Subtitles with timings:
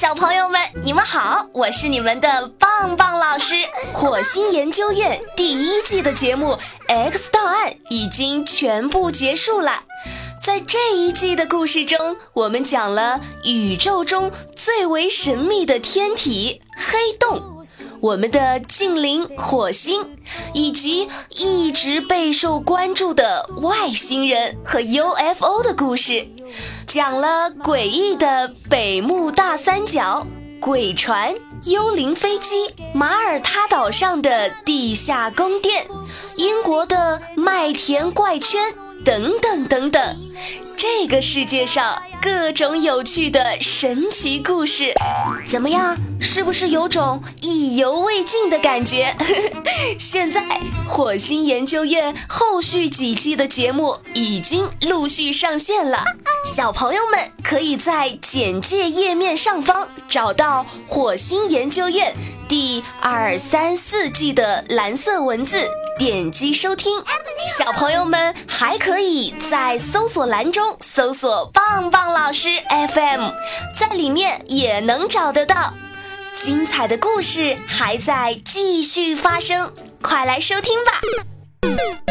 [0.00, 3.54] 小朋友们，你们好，我是你们的棒棒老师。
[3.92, 6.52] 火星研究院第一季的节目
[6.88, 9.84] 《X 档案》已经全部结束了。
[10.42, 17.66] 在这一季的故事中，我们讲了宇宙中最为神秘的天体——黑洞，
[18.00, 20.16] 我们的近邻火星，
[20.54, 26.26] 以及一直备受关注的外星人和 UFO 的故事。
[26.86, 30.26] 讲了诡异的北慕大三角、
[30.60, 31.34] 鬼船、
[31.64, 35.86] 幽灵飞机、马耳他岛上的地下宫殿、
[36.36, 40.16] 英国的麦田怪圈等等等等，
[40.76, 44.92] 这个世界上各种有趣的神奇故事，
[45.48, 45.96] 怎么样？
[46.20, 49.16] 是不是有种意犹未尽的感觉？
[49.98, 50.42] 现在
[50.86, 56.02] 火星研究院后续几季的节目已经陆续上线了。
[56.44, 62.14] 小朋友们可以在简介页面上方找到火星研究院
[62.48, 67.02] 第二、三、四季的蓝色文字，点击收听。
[67.48, 72.48] 小朋友们还可以在搜索栏中搜索“棒棒老师
[72.94, 73.30] FM”，
[73.74, 75.74] 在里面也能找得到。
[76.34, 82.09] 精彩的故事还在继续发生，快来收听吧！